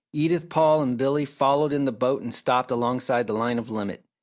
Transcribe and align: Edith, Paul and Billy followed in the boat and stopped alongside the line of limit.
Edith, 0.13 0.49
Paul 0.49 0.81
and 0.81 0.97
Billy 0.97 1.25
followed 1.25 1.71
in 1.71 1.85
the 1.85 1.91
boat 1.91 2.23
and 2.23 2.33
stopped 2.33 2.71
alongside 2.71 3.27
the 3.27 3.33
line 3.33 3.59
of 3.59 3.69
limit. 3.69 4.03